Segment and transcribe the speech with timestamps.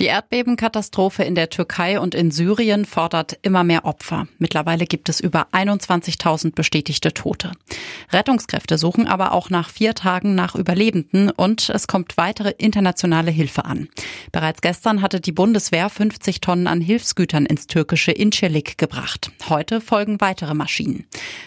[0.00, 4.26] Die Erdbebenkatastrophe in der Türkei und in Syrien fordert immer mehr Opfer.
[4.38, 7.52] Mittlerweile gibt es über 21.000 bestätigte Tote.
[8.10, 13.66] Rettungskräfte suchen aber auch nach vier Tagen nach Überlebenden und es kommt weitere internationale Hilfe
[13.66, 13.88] an.
[14.32, 19.30] Bereits gestern hatte die Bundeswehr 50 Tonnen an Hilfsgütern ins türkische Incirlik gebracht.
[19.50, 21.04] Heute folgen weitere Maschinen.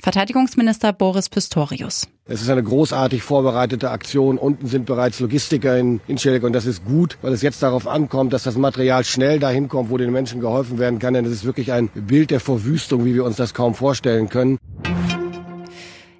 [0.00, 2.06] Verteidigungsminister Boris Pistorius.
[2.28, 4.36] Es ist eine großartig vorbereitete Aktion.
[4.36, 8.32] Unten sind bereits Logistiker in Incirlik und das ist gut, weil es jetzt darauf ankommt,
[8.36, 11.14] dass das Material schnell dahin kommt, wo den Menschen geholfen werden kann.
[11.14, 14.58] Denn es ist wirklich ein Bild der Verwüstung, wie wir uns das kaum vorstellen können.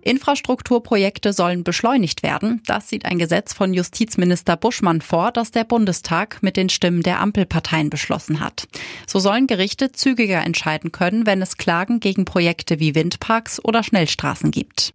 [0.00, 2.62] Infrastrukturprojekte sollen beschleunigt werden.
[2.64, 7.20] Das sieht ein Gesetz von Justizminister Buschmann vor, das der Bundestag mit den Stimmen der
[7.20, 8.66] Ampelparteien beschlossen hat.
[9.06, 14.52] So sollen Gerichte zügiger entscheiden können, wenn es Klagen gegen Projekte wie Windparks oder Schnellstraßen
[14.52, 14.94] gibt.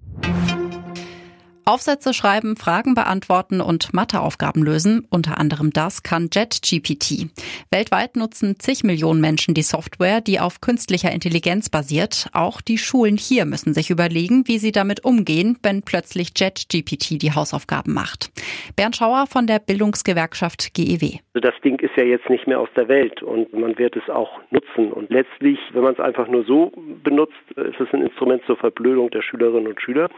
[1.66, 5.06] Aufsätze schreiben, Fragen beantworten und Matheaufgaben lösen.
[5.10, 7.28] Unter anderem das kann JetGPT.
[7.70, 12.28] Weltweit nutzen zig Millionen Menschen die Software, die auf künstlicher Intelligenz basiert.
[12.34, 17.34] Auch die Schulen hier müssen sich überlegen, wie sie damit umgehen, wenn plötzlich JetGPT die
[17.34, 18.32] Hausaufgaben macht.
[18.76, 21.20] Bernd Schauer von der Bildungsgewerkschaft GEW.
[21.34, 24.10] Also das Ding ist ja jetzt nicht mehr aus der Welt und man wird es
[24.10, 24.92] auch nutzen.
[24.92, 26.72] Und letztlich, wenn man es einfach nur so
[27.04, 30.10] benutzt, ist es ein Instrument zur Verblödung der Schülerinnen und Schüler.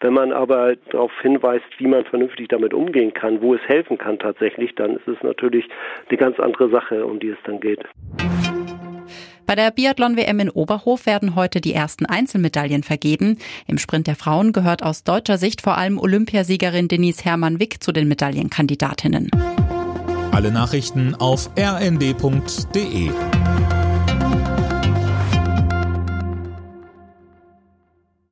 [0.00, 4.18] Wenn man aber darauf hinweist, wie man vernünftig damit umgehen kann, wo es helfen kann
[4.18, 5.68] tatsächlich, dann ist es natürlich
[6.08, 7.80] eine ganz andere Sache, um die es dann geht.
[9.46, 13.38] Bei der Biathlon-WM in Oberhof werden heute die ersten Einzelmedaillen vergeben.
[13.66, 18.06] Im Sprint der Frauen gehört aus deutscher Sicht vor allem Olympiasiegerin Denise Hermann-Wick zu den
[18.06, 19.28] Medaillenkandidatinnen.
[20.30, 23.10] Alle Nachrichten auf rnd.de